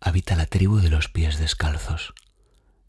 habita 0.00 0.36
la 0.36 0.46
tribu 0.46 0.78
de 0.78 0.88
los 0.88 1.08
pies 1.08 1.38
descalzos. 1.38 2.14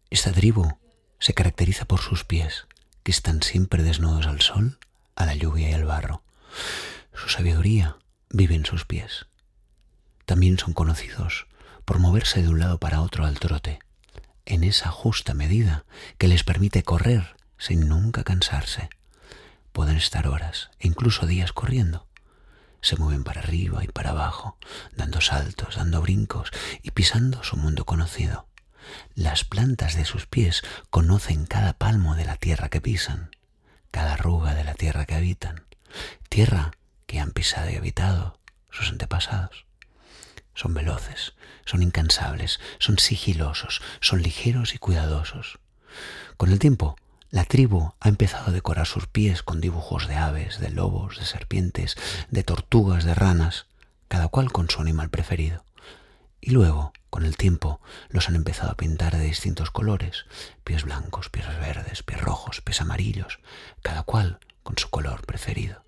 Esta 0.09 0.31
tribu 0.31 0.77
se 1.19 1.33
caracteriza 1.33 1.85
por 1.85 1.99
sus 1.99 2.23
pies, 2.23 2.67
que 3.03 3.11
están 3.11 3.41
siempre 3.41 3.83
desnudos 3.83 4.27
al 4.27 4.41
sol, 4.41 4.79
a 5.15 5.25
la 5.25 5.33
lluvia 5.33 5.69
y 5.69 5.73
al 5.73 5.85
barro. 5.85 6.23
Su 7.13 7.29
sabiduría 7.29 7.97
vive 8.29 8.55
en 8.55 8.65
sus 8.65 8.85
pies. 8.85 9.25
También 10.25 10.59
son 10.59 10.73
conocidos 10.73 11.47
por 11.85 11.99
moverse 11.99 12.41
de 12.41 12.49
un 12.49 12.59
lado 12.59 12.79
para 12.79 13.01
otro 13.01 13.25
al 13.25 13.39
trote, 13.39 13.79
en 14.45 14.63
esa 14.63 14.89
justa 14.89 15.33
medida 15.33 15.85
que 16.17 16.27
les 16.27 16.43
permite 16.43 16.83
correr 16.83 17.35
sin 17.57 17.87
nunca 17.87 18.23
cansarse. 18.23 18.89
Pueden 19.71 19.97
estar 19.97 20.27
horas 20.27 20.69
e 20.79 20.87
incluso 20.87 21.25
días 21.25 21.51
corriendo 21.51 22.06
se 22.81 22.95
mueven 22.95 23.23
para 23.23 23.41
arriba 23.41 23.83
y 23.83 23.87
para 23.87 24.11
abajo, 24.11 24.57
dando 24.95 25.21
saltos, 25.21 25.75
dando 25.75 26.01
brincos 26.01 26.51
y 26.83 26.91
pisando 26.91 27.43
su 27.43 27.57
mundo 27.57 27.85
conocido. 27.85 28.47
Las 29.15 29.43
plantas 29.43 29.95
de 29.95 30.05
sus 30.05 30.27
pies 30.27 30.63
conocen 30.89 31.45
cada 31.45 31.73
palmo 31.73 32.15
de 32.15 32.25
la 32.25 32.37
tierra 32.37 32.69
que 32.69 32.81
pisan, 32.81 33.31
cada 33.91 34.13
arruga 34.13 34.53
de 34.53 34.63
la 34.63 34.73
tierra 34.73 35.05
que 35.05 35.15
habitan, 35.15 35.65
tierra 36.29 36.71
que 37.05 37.19
han 37.19 37.31
pisado 37.31 37.69
y 37.69 37.75
habitado 37.75 38.39
sus 38.69 38.89
antepasados. 38.89 39.65
Son 40.53 40.73
veloces, 40.73 41.33
son 41.65 41.83
incansables, 41.83 42.59
son 42.79 42.97
sigilosos, 42.97 43.81
son 44.01 44.21
ligeros 44.21 44.73
y 44.73 44.77
cuidadosos. 44.79 45.59
Con 46.35 46.51
el 46.51 46.59
tiempo 46.59 46.95
la 47.37 47.45
tribu 47.45 47.93
ha 47.99 48.09
empezado 48.09 48.47
a 48.47 48.51
decorar 48.51 48.87
sus 48.87 49.05
pies 49.05 49.43
con 49.43 49.61
dibujos 49.61 50.07
de 50.07 50.15
aves, 50.15 50.59
de 50.59 50.71
lobos, 50.71 51.19
de 51.19 51.25
serpientes, 51.25 51.95
de 52.31 52.41
tortugas, 52.41 53.03
de 53.03 53.13
ranas, 53.13 53.67
cada 54.07 54.27
cual 54.27 54.51
con 54.51 54.71
su 54.71 54.81
animal 54.81 55.11
preferido. 55.11 55.63
Y 56.41 56.49
luego, 56.49 56.93
con 57.11 57.25
el 57.25 57.37
tiempo, 57.37 57.79
los 58.09 58.27
han 58.27 58.35
empezado 58.35 58.71
a 58.71 58.75
pintar 58.75 59.15
de 59.15 59.23
distintos 59.23 59.69
colores, 59.69 60.25
pies 60.63 60.83
blancos, 60.83 61.29
pies 61.29 61.45
verdes, 61.59 62.01
pies 62.01 62.19
rojos, 62.19 62.61
pies 62.61 62.81
amarillos, 62.81 63.37
cada 63.83 64.01
cual 64.01 64.39
con 64.63 64.79
su 64.79 64.89
color 64.89 65.23
preferido. 65.23 65.83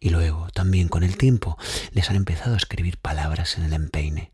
Y 0.00 0.10
luego, 0.10 0.48
también 0.52 0.88
con 0.88 1.04
el 1.04 1.16
tiempo, 1.16 1.56
les 1.92 2.10
han 2.10 2.16
empezado 2.16 2.54
a 2.54 2.56
escribir 2.56 2.98
palabras 2.98 3.56
en 3.58 3.62
el 3.62 3.74
empeine, 3.74 4.32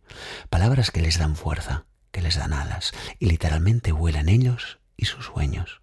palabras 0.48 0.90
que 0.90 1.02
les 1.02 1.18
dan 1.18 1.36
fuerza, 1.36 1.84
que 2.12 2.22
les 2.22 2.36
dan 2.36 2.54
alas, 2.54 2.92
y 3.18 3.26
literalmente 3.26 3.92
vuelan 3.92 4.30
ellos 4.30 4.78
y 4.96 5.04
sus 5.04 5.26
sueños 5.26 5.82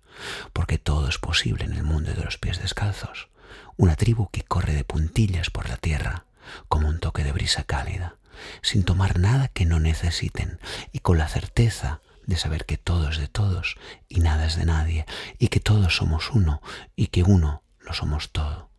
porque 0.53 0.77
todo 0.77 1.07
es 1.07 1.17
posible 1.17 1.65
en 1.65 1.73
el 1.73 1.83
mundo 1.83 2.13
de 2.13 2.23
los 2.23 2.37
pies 2.37 2.61
descalzos, 2.61 3.29
una 3.77 3.95
tribu 3.95 4.29
que 4.29 4.43
corre 4.43 4.73
de 4.73 4.83
puntillas 4.83 5.49
por 5.49 5.69
la 5.69 5.77
tierra, 5.77 6.25
como 6.67 6.87
un 6.87 6.99
toque 6.99 7.23
de 7.23 7.31
brisa 7.31 7.63
cálida, 7.63 8.17
sin 8.61 8.83
tomar 8.83 9.19
nada 9.19 9.47
que 9.47 9.65
no 9.65 9.79
necesiten 9.79 10.59
y 10.91 10.99
con 10.99 11.17
la 11.17 11.27
certeza 11.27 12.01
de 12.25 12.37
saber 12.37 12.65
que 12.65 12.77
todo 12.77 13.09
es 13.09 13.17
de 13.17 13.27
todos 13.27 13.75
y 14.07 14.19
nada 14.21 14.45
es 14.45 14.55
de 14.55 14.65
nadie, 14.65 15.05
y 15.39 15.49
que 15.49 15.59
todos 15.59 15.97
somos 15.97 16.31
uno 16.31 16.61
y 16.95 17.07
que 17.07 17.23
uno 17.23 17.63
lo 17.79 17.93
somos 17.93 18.31
todo. 18.31 18.69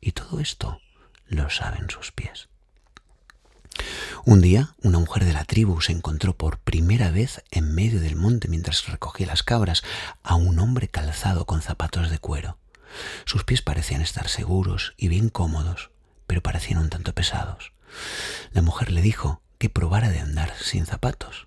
Y 0.00 0.12
todo 0.12 0.40
esto 0.40 0.80
lo 1.26 1.50
saben 1.50 1.90
sus 1.90 2.12
pies. 2.12 2.48
Un 4.28 4.40
día, 4.40 4.74
una 4.82 4.98
mujer 4.98 5.24
de 5.24 5.32
la 5.32 5.44
tribu 5.44 5.80
se 5.80 5.92
encontró 5.92 6.36
por 6.36 6.58
primera 6.58 7.12
vez 7.12 7.44
en 7.52 7.72
medio 7.72 8.00
del 8.00 8.16
monte 8.16 8.48
mientras 8.48 8.88
recogía 8.88 9.24
las 9.24 9.44
cabras 9.44 9.84
a 10.24 10.34
un 10.34 10.58
hombre 10.58 10.88
calzado 10.88 11.46
con 11.46 11.62
zapatos 11.62 12.10
de 12.10 12.18
cuero. 12.18 12.58
Sus 13.24 13.44
pies 13.44 13.62
parecían 13.62 14.02
estar 14.02 14.26
seguros 14.26 14.94
y 14.96 15.06
bien 15.06 15.28
cómodos, 15.28 15.92
pero 16.26 16.42
parecían 16.42 16.80
un 16.80 16.90
tanto 16.90 17.14
pesados. 17.14 17.72
La 18.50 18.62
mujer 18.62 18.90
le 18.90 19.00
dijo 19.00 19.42
que 19.58 19.70
probara 19.70 20.08
de 20.08 20.18
andar 20.18 20.52
sin 20.60 20.86
zapatos. 20.86 21.46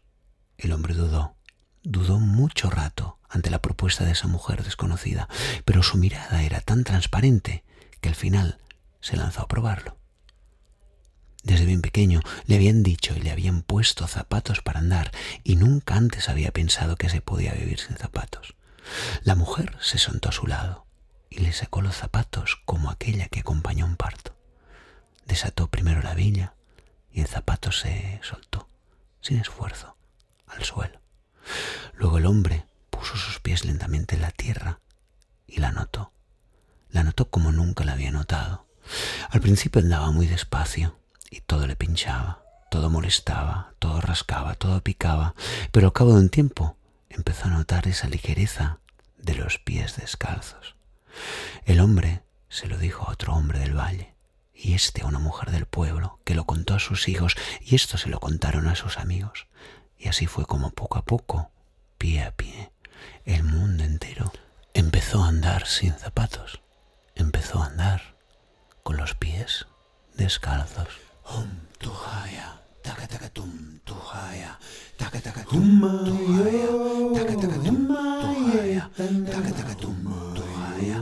El 0.57 0.71
hombre 0.71 0.93
dudó, 0.93 1.35
dudó 1.83 2.17
mucho 2.17 2.69
rato 2.69 3.19
ante 3.27 3.49
la 3.49 3.61
propuesta 3.61 4.05
de 4.05 4.13
esa 4.13 4.27
mujer 4.27 4.63
desconocida, 4.63 5.27
pero 5.65 5.83
su 5.83 5.97
mirada 5.97 6.43
era 6.43 6.61
tan 6.61 6.85
transparente 6.85 7.65
que 7.99 8.07
al 8.07 8.15
final 8.15 8.57
se 9.01 9.17
lanzó 9.17 9.41
a 9.41 9.49
probarlo. 9.49 9.98
Desde 11.49 11.65
bien 11.65 11.81
pequeño 11.81 12.21
le 12.45 12.57
habían 12.57 12.83
dicho 12.83 13.15
y 13.17 13.21
le 13.21 13.31
habían 13.31 13.63
puesto 13.63 14.05
zapatos 14.05 14.61
para 14.61 14.77
andar 14.77 15.09
y 15.43 15.55
nunca 15.55 15.95
antes 15.95 16.29
había 16.29 16.51
pensado 16.51 16.95
que 16.95 17.09
se 17.09 17.21
podía 17.21 17.53
vivir 17.53 17.79
sin 17.79 17.97
zapatos. 17.97 18.53
La 19.23 19.33
mujer 19.33 19.75
se 19.81 19.97
sentó 19.97 20.29
a 20.29 20.31
su 20.31 20.45
lado 20.45 20.85
y 21.27 21.39
le 21.39 21.51
sacó 21.51 21.81
los 21.81 21.95
zapatos 21.95 22.61
como 22.65 22.91
aquella 22.91 23.29
que 23.29 23.39
acompañó 23.39 23.87
un 23.87 23.95
parto. 23.95 24.37
Desató 25.25 25.71
primero 25.71 26.03
la 26.03 26.13
villa 26.13 26.53
y 27.11 27.21
el 27.21 27.27
zapato 27.27 27.71
se 27.71 28.19
soltó, 28.21 28.69
sin 29.19 29.39
esfuerzo, 29.39 29.97
al 30.45 30.63
suelo. 30.63 31.01
Luego 31.95 32.19
el 32.19 32.27
hombre 32.27 32.67
puso 32.91 33.17
sus 33.17 33.39
pies 33.39 33.65
lentamente 33.65 34.17
en 34.17 34.21
la 34.21 34.29
tierra 34.29 34.81
y 35.47 35.59
la 35.59 35.71
notó. 35.71 36.13
La 36.91 37.01
notó 37.01 37.31
como 37.31 37.51
nunca 37.51 37.85
la 37.85 37.93
había 37.93 38.11
notado. 38.11 38.67
Al 39.31 39.41
principio 39.41 39.81
andaba 39.81 40.11
muy 40.11 40.27
despacio, 40.27 40.99
y 41.29 41.41
todo 41.41 41.67
le 41.67 41.75
pinchaba, 41.75 42.43
todo 42.69 42.89
molestaba, 42.89 43.73
todo 43.79 44.01
rascaba, 44.01 44.55
todo 44.55 44.81
picaba, 44.81 45.35
pero 45.71 45.87
al 45.87 45.93
cabo 45.93 46.13
de 46.13 46.21
un 46.21 46.29
tiempo 46.29 46.77
empezó 47.09 47.45
a 47.45 47.51
notar 47.51 47.87
esa 47.87 48.07
ligereza 48.07 48.79
de 49.17 49.35
los 49.35 49.59
pies 49.59 49.97
descalzos. 49.97 50.75
El 51.65 51.79
hombre 51.79 52.23
se 52.47 52.67
lo 52.67 52.77
dijo 52.77 53.05
a 53.05 53.11
otro 53.11 53.33
hombre 53.33 53.59
del 53.59 53.77
valle, 53.77 54.15
y 54.53 54.73
este 54.73 55.01
a 55.01 55.05
una 55.05 55.19
mujer 55.19 55.51
del 55.51 55.65
pueblo, 55.65 56.19
que 56.25 56.35
lo 56.35 56.45
contó 56.45 56.75
a 56.75 56.79
sus 56.79 57.07
hijos, 57.07 57.35
y 57.61 57.75
esto 57.75 57.97
se 57.97 58.09
lo 58.09 58.19
contaron 58.19 58.67
a 58.67 58.75
sus 58.75 58.97
amigos. 58.97 59.47
Y 59.97 60.07
así 60.07 60.27
fue 60.27 60.45
como 60.45 60.71
poco 60.71 60.97
a 60.97 61.05
poco, 61.05 61.51
pie 61.97 62.23
a 62.23 62.31
pie, 62.31 62.71
el 63.25 63.43
mundo 63.43 63.83
entero 63.83 64.31
empezó 64.73 65.23
a 65.23 65.27
andar 65.27 65.67
sin 65.67 65.93
zapatos, 65.93 66.61
empezó 67.15 67.61
a 67.61 67.67
andar 67.67 68.15
con 68.83 68.97
los 68.97 69.15
pies 69.15 69.67
descalzos. 70.15 71.08
Hum 71.29 71.45
tuhaya, 71.77 72.57
taka 72.81 73.05
taka 73.05 73.29
tum 73.29 73.51
tuhaya, 73.85 74.57
taka 74.97 75.19
taka 75.21 75.43
tum 75.45 75.77
tuhaya, 75.77 76.69
taka 77.13 77.33
taka 77.37 77.57
tum 77.61 77.77
tuhaya, 77.85 78.83
taka 79.29 79.51
taka 79.53 79.73
tum 79.77 79.97
tuhaya, 80.33 80.97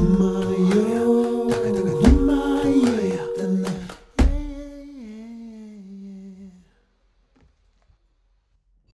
My. 0.00 0.39